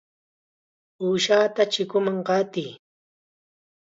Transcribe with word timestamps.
¡Uushata 1.03 1.63
chikunman 1.73 2.17
qatiy! 2.27 2.69